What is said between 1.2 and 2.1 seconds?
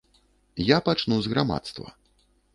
з грамадства.